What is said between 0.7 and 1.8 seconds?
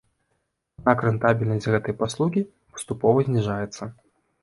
Аднак рэнтабельнасць